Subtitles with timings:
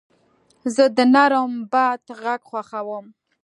[0.75, 3.05] زه د نرم باد غږ خوښوم.